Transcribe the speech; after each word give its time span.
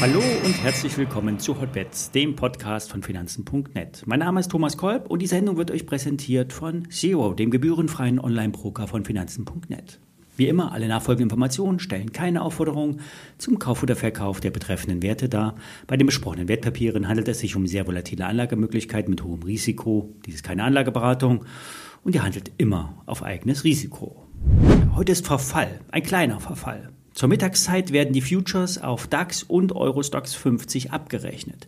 Hallo 0.00 0.22
und 0.44 0.62
herzlich 0.62 0.96
willkommen 0.96 1.40
zu 1.40 1.60
Hotbets, 1.60 2.12
dem 2.12 2.36
Podcast 2.36 2.88
von 2.88 3.02
Finanzen.net. 3.02 4.04
Mein 4.06 4.20
Name 4.20 4.38
ist 4.38 4.48
Thomas 4.48 4.76
Kolb 4.76 5.10
und 5.10 5.20
die 5.20 5.26
Sendung 5.26 5.56
wird 5.56 5.72
euch 5.72 5.86
präsentiert 5.86 6.52
von 6.52 6.88
Zero, 6.88 7.34
dem 7.34 7.50
gebührenfreien 7.50 8.20
Online-Broker 8.20 8.86
von 8.86 9.04
Finanzen.net. 9.04 9.98
Wie 10.36 10.46
immer, 10.46 10.70
alle 10.70 10.86
nachfolgenden 10.86 11.30
Informationen 11.30 11.80
stellen 11.80 12.12
keine 12.12 12.42
Aufforderung 12.42 13.00
zum 13.38 13.58
Kauf 13.58 13.82
oder 13.82 13.96
Verkauf 13.96 14.38
der 14.38 14.52
betreffenden 14.52 15.02
Werte 15.02 15.28
dar. 15.28 15.56
Bei 15.88 15.96
den 15.96 16.06
besprochenen 16.06 16.46
Wertpapieren 16.46 17.08
handelt 17.08 17.26
es 17.26 17.40
sich 17.40 17.56
um 17.56 17.66
sehr 17.66 17.88
volatile 17.88 18.24
Anlagemöglichkeiten 18.24 19.10
mit 19.10 19.24
hohem 19.24 19.42
Risiko. 19.42 20.14
Dies 20.26 20.36
ist 20.36 20.44
keine 20.44 20.62
Anlageberatung 20.62 21.44
und 22.04 22.14
ihr 22.14 22.22
handelt 22.22 22.52
immer 22.56 23.02
auf 23.06 23.24
eigenes 23.24 23.64
Risiko. 23.64 24.28
Heute 24.94 25.10
ist 25.10 25.26
Verfall, 25.26 25.80
ein 25.90 26.04
kleiner 26.04 26.38
Verfall. 26.38 26.92
Zur 27.18 27.28
Mittagszeit 27.28 27.92
werden 27.92 28.12
die 28.12 28.20
Futures 28.20 28.80
auf 28.80 29.08
DAX 29.08 29.42
und 29.42 29.74
Eurostox 29.74 30.34
50 30.34 30.92
abgerechnet. 30.92 31.66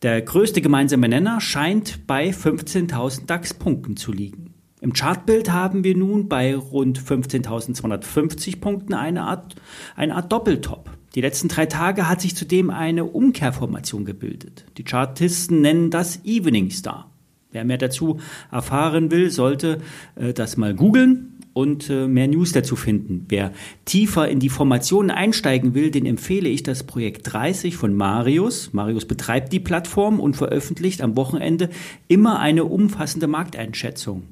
Der 0.00 0.22
größte 0.22 0.62
gemeinsame 0.62 1.10
Nenner 1.10 1.42
scheint 1.42 2.06
bei 2.06 2.30
15.000 2.30 3.26
DAX-Punkten 3.26 3.98
zu 3.98 4.12
liegen. 4.12 4.54
Im 4.80 4.94
Chartbild 4.94 5.52
haben 5.52 5.84
wir 5.84 5.94
nun 5.94 6.26
bei 6.26 6.56
rund 6.56 6.98
15.250 6.98 8.60
Punkten 8.60 8.94
eine 8.94 9.24
Art, 9.24 9.56
eine 9.94 10.14
Art 10.14 10.32
Doppeltop. 10.32 10.88
Die 11.16 11.20
letzten 11.20 11.48
drei 11.48 11.66
Tage 11.66 12.08
hat 12.08 12.22
sich 12.22 12.34
zudem 12.34 12.70
eine 12.70 13.04
Umkehrformation 13.04 14.06
gebildet. 14.06 14.64
Die 14.78 14.84
Chartisten 14.84 15.60
nennen 15.60 15.90
das 15.90 16.24
Evening 16.24 16.70
Star. 16.70 17.11
Wer 17.52 17.64
mehr 17.64 17.78
dazu 17.78 18.18
erfahren 18.50 19.10
will, 19.10 19.30
sollte 19.30 19.78
äh, 20.16 20.32
das 20.32 20.56
mal 20.56 20.74
googeln 20.74 21.32
und 21.52 21.90
äh, 21.90 22.08
mehr 22.08 22.28
News 22.28 22.52
dazu 22.52 22.76
finden. 22.76 23.26
Wer 23.28 23.52
tiefer 23.84 24.28
in 24.28 24.40
die 24.40 24.48
Formation 24.48 25.10
einsteigen 25.10 25.74
will, 25.74 25.90
den 25.90 26.06
empfehle 26.06 26.48
ich 26.48 26.62
das 26.62 26.84
Projekt 26.84 27.32
30 27.32 27.76
von 27.76 27.94
Marius. 27.94 28.72
Marius 28.72 29.04
betreibt 29.04 29.52
die 29.52 29.60
Plattform 29.60 30.18
und 30.18 30.36
veröffentlicht 30.36 31.02
am 31.02 31.16
Wochenende 31.16 31.68
immer 32.08 32.38
eine 32.38 32.64
umfassende 32.64 33.26
Markteinschätzung. 33.26 34.24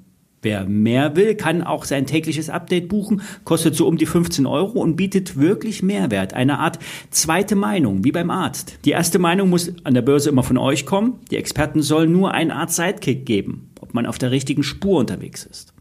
Wer 0.43 0.65
mehr 0.65 1.17
will, 1.17 1.35
kann 1.35 1.63
auch 1.63 1.85
sein 1.85 2.07
tägliches 2.07 2.49
Update 2.49 2.89
buchen, 2.89 3.21
kostet 3.45 3.75
so 3.75 3.87
um 3.87 3.99
die 3.99 4.07
15 4.07 4.47
Euro 4.47 4.81
und 4.81 4.97
bietet 4.97 5.37
wirklich 5.37 5.83
Mehrwert. 5.83 6.33
Eine 6.33 6.59
Art 6.59 6.79
zweite 7.11 7.57
Meinung, 7.57 8.05
wie 8.05 8.13
beim 8.13 8.31
Arzt. 8.31 8.79
Die 8.87 8.93
erste 8.93 9.19
Meinung 9.19 9.51
muss 9.51 9.73
an 9.85 9.93
der 9.93 10.03
Börse 10.03 10.31
immer 10.31 10.43
von 10.43 10.57
euch 10.57 10.87
kommen. 10.87 11.19
Die 11.31 11.37
Experten 11.37 11.83
sollen 11.83 12.11
nur 12.11 12.33
eine 12.33 12.55
Art 12.55 12.73
Sidekick 12.73 13.27
geben, 13.27 13.71
ob 13.81 13.93
man 13.93 14.07
auf 14.07 14.17
der 14.17 14.31
richtigen 14.31 14.63
Spur 14.63 14.99
unterwegs 15.01 15.45
ist. 15.45 15.75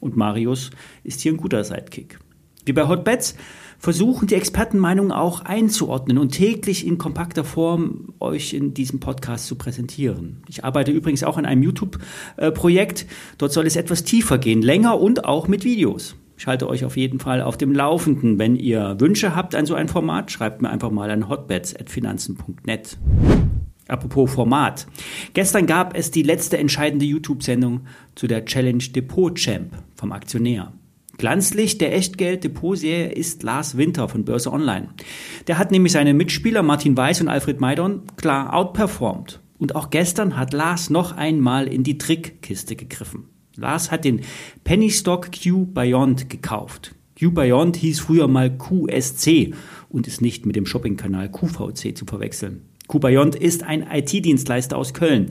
Und 0.00 0.16
Marius 0.16 0.70
ist 1.04 1.20
hier 1.20 1.32
ein 1.32 1.36
guter 1.36 1.62
Sidekick. 1.62 2.18
Wie 2.64 2.72
bei 2.72 2.88
Hotbets 2.88 3.36
versuchen 3.80 4.28
die 4.28 4.34
Expertenmeinungen 4.36 5.10
auch 5.10 5.40
einzuordnen 5.40 6.18
und 6.18 6.30
täglich 6.30 6.86
in 6.86 6.98
kompakter 6.98 7.44
Form 7.44 8.12
euch 8.20 8.52
in 8.52 8.74
diesem 8.74 9.00
Podcast 9.00 9.46
zu 9.46 9.56
präsentieren. 9.56 10.42
Ich 10.48 10.64
arbeite 10.64 10.92
übrigens 10.92 11.24
auch 11.24 11.38
an 11.38 11.46
einem 11.46 11.62
YouTube-Projekt. 11.62 13.06
Dort 13.38 13.52
soll 13.52 13.66
es 13.66 13.76
etwas 13.76 14.04
tiefer 14.04 14.38
gehen, 14.38 14.62
länger 14.62 15.00
und 15.00 15.24
auch 15.24 15.48
mit 15.48 15.64
Videos. 15.64 16.14
Ich 16.36 16.46
halte 16.46 16.68
euch 16.68 16.84
auf 16.84 16.96
jeden 16.96 17.20
Fall 17.20 17.42
auf 17.42 17.56
dem 17.56 17.72
Laufenden. 17.74 18.38
Wenn 18.38 18.56
ihr 18.56 18.96
Wünsche 18.98 19.34
habt 19.34 19.54
an 19.54 19.66
so 19.66 19.74
ein 19.74 19.88
Format, 19.88 20.30
schreibt 20.30 20.62
mir 20.62 20.70
einfach 20.70 20.90
mal 20.90 21.10
an 21.10 21.28
hotbets.finanzen.net. 21.28 22.98
Apropos 23.88 24.30
Format. 24.32 24.86
Gestern 25.34 25.66
gab 25.66 25.96
es 25.96 26.10
die 26.10 26.22
letzte 26.22 26.58
entscheidende 26.58 27.06
YouTube-Sendung 27.06 27.80
zu 28.14 28.26
der 28.26 28.44
Challenge 28.44 28.84
Depot 28.84 29.34
Champ 29.34 29.72
vom 29.96 30.12
Aktionär. 30.12 30.72
Glanzlicht 31.20 31.82
der 31.82 31.94
Echtgeld-Depot-Serie 31.94 33.12
ist 33.12 33.42
Lars 33.42 33.76
Winter 33.76 34.08
von 34.08 34.24
Börse 34.24 34.50
Online. 34.50 34.88
Der 35.48 35.58
hat 35.58 35.70
nämlich 35.70 35.92
seine 35.92 36.14
Mitspieler 36.14 36.62
Martin 36.62 36.96
Weiß 36.96 37.20
und 37.20 37.28
Alfred 37.28 37.60
Maidon 37.60 38.04
klar 38.16 38.54
outperformed. 38.54 39.38
Und 39.58 39.76
auch 39.76 39.90
gestern 39.90 40.38
hat 40.38 40.54
Lars 40.54 40.88
noch 40.88 41.14
einmal 41.14 41.68
in 41.68 41.84
die 41.84 41.98
Trickkiste 41.98 42.74
gegriffen. 42.74 43.26
Lars 43.54 43.90
hat 43.90 44.06
den 44.06 44.22
Penny 44.64 44.88
Stock 44.88 45.28
Q 45.30 45.66
Beyond 45.66 46.30
gekauft. 46.30 46.94
Q 47.18 47.32
Beyond 47.32 47.76
hieß 47.76 48.00
früher 48.00 48.26
mal 48.26 48.56
QSC 48.56 49.52
und 49.90 50.06
ist 50.06 50.22
nicht 50.22 50.46
mit 50.46 50.56
dem 50.56 50.64
Shoppingkanal 50.64 51.30
QVC 51.30 51.94
zu 51.94 52.06
verwechseln. 52.06 52.62
Kubayont 52.86 53.36
ist 53.36 53.62
ein 53.62 53.82
IT-Dienstleister 53.82 54.78
aus 54.78 54.94
Köln. 54.94 55.28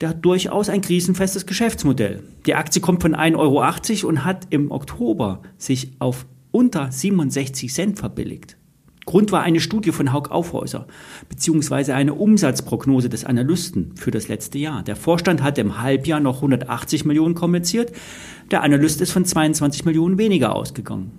Der 0.00 0.10
hat 0.10 0.24
durchaus 0.24 0.68
ein 0.68 0.80
krisenfestes 0.80 1.46
Geschäftsmodell. 1.46 2.22
Die 2.46 2.54
Aktie 2.54 2.80
kommt 2.80 3.02
von 3.02 3.16
1,80 3.16 3.36
Euro 3.36 4.08
und 4.08 4.24
hat 4.24 4.46
im 4.50 4.70
Oktober 4.70 5.42
sich 5.56 5.92
auf 5.98 6.26
unter 6.52 6.92
67 6.92 7.72
Cent 7.72 7.98
verbilligt. 7.98 8.56
Grund 9.06 9.32
war 9.32 9.42
eine 9.42 9.60
Studie 9.60 9.90
von 9.90 10.12
Haug 10.12 10.28
Aufhäuser, 10.30 10.86
beziehungsweise 11.30 11.94
eine 11.94 12.12
Umsatzprognose 12.12 13.08
des 13.08 13.24
Analysten 13.24 13.96
für 13.96 14.10
das 14.10 14.28
letzte 14.28 14.58
Jahr. 14.58 14.82
Der 14.82 14.96
Vorstand 14.96 15.42
hat 15.42 15.56
im 15.56 15.80
Halbjahr 15.80 16.20
noch 16.20 16.36
180 16.36 17.06
Millionen 17.06 17.34
kommuniziert, 17.34 17.92
der 18.50 18.62
Analyst 18.62 19.00
ist 19.00 19.12
von 19.12 19.24
22 19.24 19.86
Millionen 19.86 20.18
weniger 20.18 20.54
ausgegangen. 20.54 21.10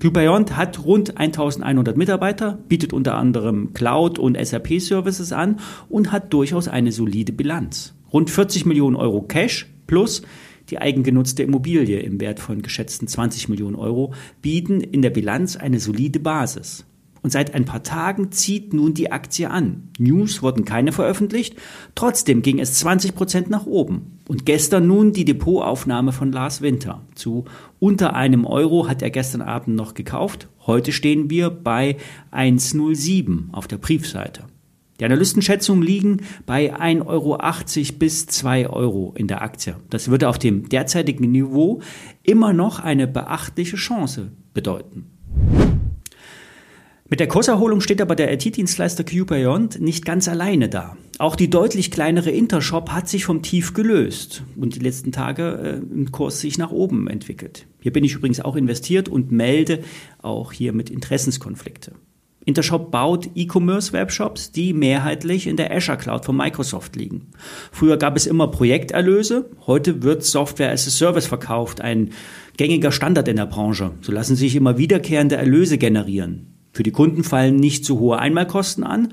Cubeyond 0.00 0.56
hat 0.56 0.84
rund 0.84 1.18
1100 1.18 1.96
Mitarbeiter, 1.96 2.58
bietet 2.68 2.92
unter 2.92 3.16
anderem 3.16 3.72
Cloud- 3.72 4.20
und 4.20 4.36
SAP-Services 4.36 5.32
an 5.32 5.58
und 5.88 6.12
hat 6.12 6.32
durchaus 6.32 6.68
eine 6.68 6.92
solide 6.92 7.32
Bilanz. 7.32 7.94
Rund 8.12 8.30
40 8.30 8.66
Millionen 8.66 8.96
Euro 8.96 9.22
Cash 9.22 9.66
plus 9.86 10.22
die 10.70 10.78
eigengenutzte 10.78 11.42
Immobilie 11.42 12.00
im 12.00 12.20
Wert 12.20 12.40
von 12.40 12.62
geschätzten 12.62 13.08
20 13.08 13.48
Millionen 13.48 13.76
Euro 13.76 14.14
bieten 14.40 14.80
in 14.80 15.02
der 15.02 15.10
Bilanz 15.10 15.56
eine 15.56 15.80
solide 15.80 16.20
Basis. 16.20 16.84
Und 17.22 17.30
seit 17.30 17.54
ein 17.54 17.64
paar 17.64 17.84
Tagen 17.84 18.32
zieht 18.32 18.74
nun 18.74 18.94
die 18.94 19.12
Aktie 19.12 19.48
an. 19.48 19.90
News 19.98 20.42
wurden 20.42 20.64
keine 20.64 20.90
veröffentlicht, 20.90 21.56
trotzdem 21.94 22.42
ging 22.42 22.58
es 22.58 22.74
20 22.80 23.14
Prozent 23.14 23.48
nach 23.48 23.64
oben. 23.64 24.18
Und 24.26 24.44
gestern 24.44 24.88
nun 24.88 25.12
die 25.12 25.24
Depotaufnahme 25.24 26.12
von 26.12 26.32
Lars 26.32 26.62
Winter. 26.62 27.02
Zu 27.14 27.44
unter 27.78 28.14
einem 28.14 28.44
Euro 28.44 28.88
hat 28.88 29.02
er 29.02 29.10
gestern 29.10 29.42
Abend 29.42 29.76
noch 29.76 29.94
gekauft. 29.94 30.48
Heute 30.66 30.90
stehen 30.90 31.30
wir 31.30 31.50
bei 31.50 31.96
1,07 32.32 33.52
auf 33.52 33.68
der 33.68 33.78
Briefseite. 33.78 34.44
Die 35.00 35.04
Analystenschätzungen 35.04 35.82
liegen 35.82 36.18
bei 36.46 36.74
1,80 36.74 37.06
Euro 37.06 37.38
bis 37.98 38.26
2 38.26 38.68
Euro 38.68 39.14
in 39.16 39.26
der 39.26 39.42
Aktie. 39.42 39.76
Das 39.90 40.08
würde 40.08 40.28
auf 40.28 40.38
dem 40.38 40.68
derzeitigen 40.68 41.30
Niveau 41.30 41.80
immer 42.22 42.52
noch 42.52 42.80
eine 42.80 43.06
beachtliche 43.06 43.76
Chance 43.76 44.32
bedeuten. 44.54 45.06
Mit 47.12 47.20
der 47.20 47.28
Kurserholung 47.28 47.82
steht 47.82 48.00
aber 48.00 48.16
der 48.16 48.32
IT-Dienstleister 48.32 49.04
QBeyond 49.04 49.82
nicht 49.82 50.06
ganz 50.06 50.28
alleine 50.28 50.70
da. 50.70 50.96
Auch 51.18 51.36
die 51.36 51.50
deutlich 51.50 51.90
kleinere 51.90 52.30
Intershop 52.30 52.88
hat 52.88 53.06
sich 53.06 53.26
vom 53.26 53.42
Tief 53.42 53.74
gelöst 53.74 54.44
und 54.56 54.76
die 54.76 54.80
letzten 54.80 55.12
Tage 55.12 55.82
äh, 55.82 55.92
im 55.94 56.10
Kurs 56.10 56.40
sich 56.40 56.56
nach 56.56 56.70
oben 56.70 57.08
entwickelt. 57.08 57.66
Hier 57.80 57.92
bin 57.92 58.02
ich 58.02 58.14
übrigens 58.14 58.40
auch 58.40 58.56
investiert 58.56 59.10
und 59.10 59.30
melde 59.30 59.80
auch 60.22 60.52
hier 60.52 60.72
mit 60.72 60.88
Interessenskonflikte. 60.88 61.92
Intershop 62.44 62.90
baut 62.90 63.30
E-Commerce-Webshops, 63.34 64.50
die 64.50 64.72
mehrheitlich 64.72 65.46
in 65.46 65.56
der 65.56 65.72
Azure 65.72 65.96
Cloud 65.96 66.24
von 66.24 66.36
Microsoft 66.36 66.96
liegen. 66.96 67.28
Früher 67.70 67.96
gab 67.96 68.16
es 68.16 68.26
immer 68.26 68.48
Projekterlöse, 68.48 69.48
heute 69.66 70.02
wird 70.02 70.24
Software 70.24 70.72
as 70.72 70.86
a 70.86 70.90
Service 70.90 71.26
verkauft, 71.26 71.80
ein 71.80 72.10
gängiger 72.56 72.90
Standard 72.90 73.28
in 73.28 73.36
der 73.36 73.46
Branche. 73.46 73.92
So 74.00 74.10
lassen 74.10 74.34
sich 74.34 74.56
immer 74.56 74.76
wiederkehrende 74.76 75.36
Erlöse 75.36 75.78
generieren. 75.78 76.54
Für 76.72 76.82
die 76.82 76.90
Kunden 76.90 77.22
fallen 77.22 77.56
nicht 77.56 77.84
zu 77.84 78.00
hohe 78.00 78.18
Einmalkosten 78.18 78.82
an 78.82 79.12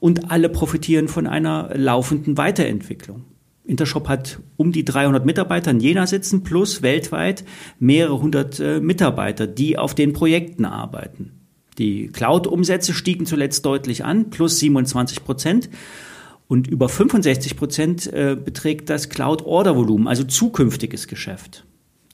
und 0.00 0.30
alle 0.30 0.48
profitieren 0.48 1.08
von 1.08 1.26
einer 1.26 1.70
laufenden 1.74 2.38
Weiterentwicklung. 2.38 3.24
Intershop 3.64 4.08
hat 4.08 4.40
um 4.56 4.72
die 4.72 4.84
300 4.84 5.24
Mitarbeiter 5.24 5.70
in 5.70 5.80
Jena 5.80 6.06
sitzen, 6.06 6.42
plus 6.42 6.82
weltweit 6.82 7.44
mehrere 7.78 8.20
hundert 8.20 8.58
äh, 8.58 8.80
Mitarbeiter, 8.80 9.46
die 9.46 9.78
auf 9.78 9.94
den 9.94 10.12
Projekten 10.12 10.64
arbeiten. 10.64 11.41
Die 11.78 12.08
Cloud-Umsätze 12.08 12.92
stiegen 12.92 13.26
zuletzt 13.26 13.64
deutlich 13.64 14.04
an, 14.04 14.30
plus 14.30 14.58
27 14.58 15.24
Prozent. 15.24 15.70
Und 16.48 16.66
über 16.66 16.88
65 16.88 17.56
Prozent 17.56 18.12
äh, 18.12 18.36
beträgt 18.36 18.90
das 18.90 19.08
Cloud-Order-Volumen, 19.08 20.06
also 20.06 20.24
zukünftiges 20.24 21.08
Geschäft. 21.08 21.64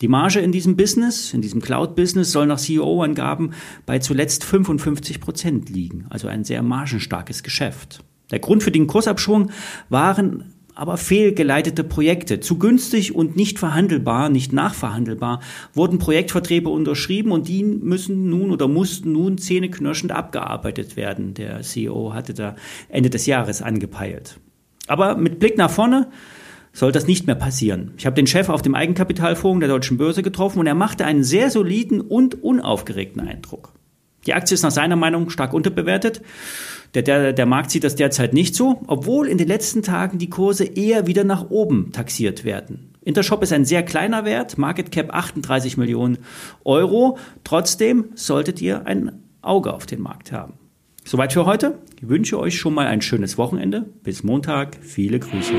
Die 0.01 0.07
Marge 0.07 0.39
in 0.39 0.53
diesem 0.53 0.77
Business, 0.77 1.35
in 1.35 1.43
diesem 1.43 1.61
Cloud-Business, 1.61 2.31
soll 2.31 2.47
nach 2.47 2.61
CEO-Angaben 2.61 3.53
bei 3.85 3.99
zuletzt 3.99 4.45
55 4.45 5.21
Prozent 5.21 5.71
liegen, 5.71 6.07
also 6.09 6.29
ein 6.29 6.45
sehr 6.45 6.63
margenstarkes 6.63 7.43
Geschäft. 7.43 8.05
Der 8.31 8.39
Grund 8.39 8.63
für 8.63 8.71
den 8.71 8.87
Kursabschwung 8.87 9.51
waren 9.89 10.55
aber 10.79 10.97
fehlgeleitete 10.97 11.83
Projekte. 11.83 12.39
Zu 12.39 12.57
günstig 12.57 13.13
und 13.13 13.35
nicht 13.35 13.59
verhandelbar, 13.59 14.29
nicht 14.29 14.53
nachverhandelbar, 14.53 15.41
wurden 15.75 15.99
Projektverträge 15.99 16.69
unterschrieben 16.69 17.33
und 17.33 17.49
die 17.49 17.65
müssen 17.65 18.31
nun 18.31 18.53
oder 18.53 18.69
mussten 18.69 19.11
nun 19.11 19.39
zähneknirschend 19.39 20.13
abgearbeitet 20.13 20.97
werden. 20.97 21.35
Der 21.35 21.63
CEO 21.63 22.15
hatte 22.15 22.33
da 22.33 22.55
Ende 22.89 23.11
des 23.11 23.27
Jahres 23.27 23.61
angepeilt. 23.61 24.39
Aber 24.87 25.17
mit 25.17 25.41
Blick 25.41 25.59
nach 25.59 25.71
vorne 25.71 26.07
soll 26.73 26.93
das 26.93 27.09
nicht 27.09 27.27
mehr 27.27 27.35
passieren. 27.35 27.93
Ich 27.97 28.07
habe 28.07 28.15
den 28.15 28.29
Chef 28.29 28.49
auf 28.49 28.63
dem 28.63 28.77
Eigenkapitalforum 28.77 29.59
der 29.59 29.69
Deutschen 29.69 29.99
Börse 29.99 30.23
getroffen 30.23 30.61
und 30.61 30.69
er 30.69 30.77
machte 30.77 31.05
einen 31.05 31.25
sehr 31.25 31.51
soliden 31.51 32.01
und 32.01 32.41
unaufgeregten 32.41 33.27
Eindruck. 33.27 33.73
Die 34.29 34.35
Aktie 34.35 34.55
ist 34.55 34.63
nach 34.63 34.71
seiner 34.71 34.95
Meinung 34.95 35.31
stark 35.31 35.55
unterbewertet. 35.55 36.21
Der, 36.93 37.01
der, 37.01 37.33
der 37.33 37.47
Markt 37.47 37.71
sieht 37.71 37.83
das 37.83 37.95
derzeit 37.95 38.35
nicht 38.35 38.55
so, 38.55 38.83
obwohl 38.87 39.27
in 39.27 39.39
den 39.39 39.49
letzten 39.49 39.83
Tagen 39.83 40.19
die 40.19 40.29
Kurse 40.29 40.65
eher 40.65 41.07
wieder 41.07 41.25
nach 41.25 41.49
oben 41.49 41.93
taxiert 41.93 42.45
werden. 42.45 42.93
Intershop 43.01 43.43
ist 43.43 43.55
ein 43.55 43.65
sehr 43.65 43.83
kleiner 43.83 44.27
Wert, 44.27 44.59
Market 44.59 44.93
Cap 44.93 45.15
38 45.15 45.79
Millionen 45.79 46.19
Euro. 46.63 47.17
Trotzdem 47.43 48.11
solltet 48.17 48.61
ihr 48.61 48.87
ein 48.87 49.23
Auge 49.41 49.73
auf 49.73 49.87
den 49.87 50.03
Markt 50.03 50.31
haben. 50.31 50.59
Soweit 51.07 51.33
für 51.33 51.47
heute. 51.47 51.79
Ich 51.97 52.07
wünsche 52.07 52.39
euch 52.39 52.59
schon 52.59 52.75
mal 52.75 52.87
ein 52.87 53.01
schönes 53.01 53.39
Wochenende. 53.39 53.87
Bis 54.03 54.25
Montag. 54.25 54.77
Viele 54.83 55.21
Grüße. 55.21 55.55